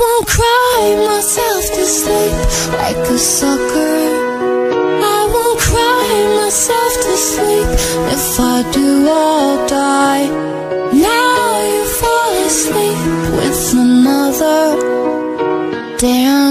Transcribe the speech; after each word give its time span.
won't 0.00 0.26
cry 0.26 0.82
myself 1.10 1.64
to 1.76 1.84
sleep 2.00 2.36
like 2.82 3.02
a 3.16 3.18
sucker. 3.18 3.98
I 5.16 5.20
won't 5.34 5.58
cry 5.68 6.08
myself 6.40 6.92
to 7.06 7.14
sleep. 7.30 7.68
If 8.14 8.40
I 8.40 8.56
do, 8.72 8.88
I'll 9.08 9.68
die. 9.68 10.26
Now 10.92 11.62
you 11.72 11.84
fall 12.00 12.32
asleep 12.50 13.02
with 13.38 13.74
another. 13.84 14.64
Damn. 15.98 16.45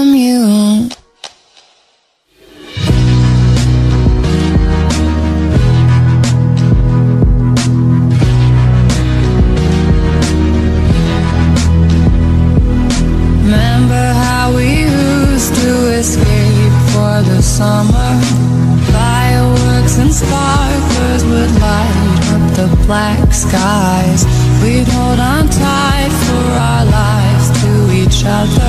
black 22.86 23.32
skies. 23.32 24.24
We'd 24.62 24.86
hold 24.88 25.18
on 25.18 25.48
tight 25.48 26.12
for 26.26 26.46
our 26.68 26.84
lives 26.84 27.50
to 27.62 27.92
each 27.92 28.22
other. 28.24 28.65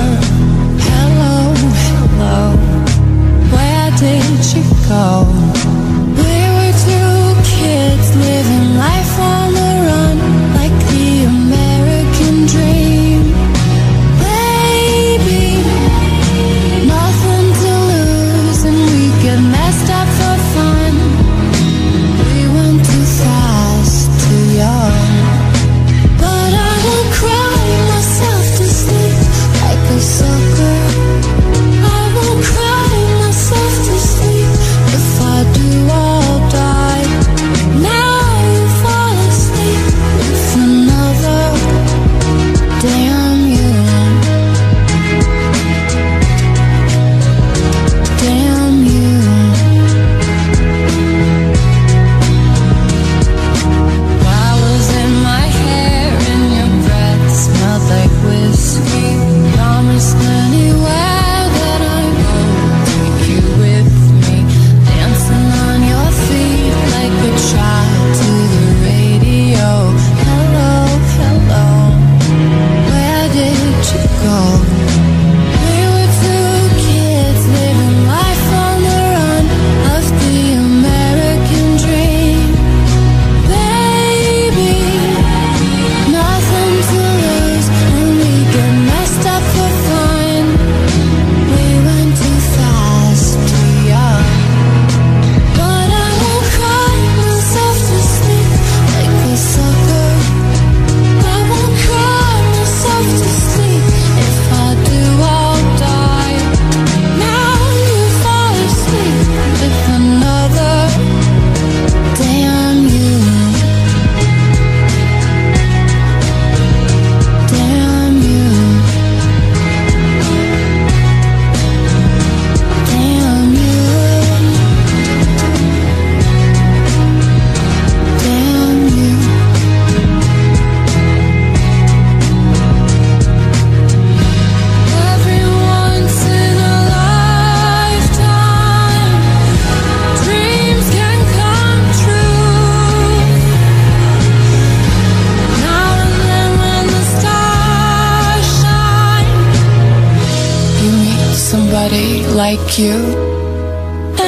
somebody 151.52 152.26
like 152.42 152.78
you. 152.78 152.98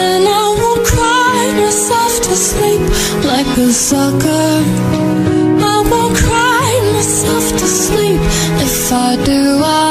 And 0.02 0.24
I 0.42 0.46
won't 0.60 0.84
cry 0.86 1.40
myself 1.60 2.12
to 2.26 2.34
sleep 2.48 2.80
like 3.30 3.50
a 3.58 3.70
sucker. 3.72 4.48
I 5.74 5.76
won't 5.90 6.16
cry 6.16 6.70
myself 6.94 7.44
to 7.60 7.66
sleep 7.84 8.22
if 8.66 8.90
I 8.90 9.22
do. 9.22 9.42
I 9.62 9.89